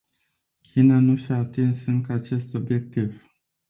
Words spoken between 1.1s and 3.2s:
și-a atins încă acest obiectiv.